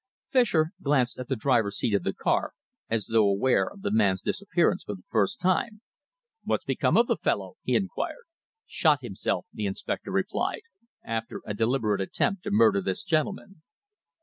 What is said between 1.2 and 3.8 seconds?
the driver's seat of the car, as though aware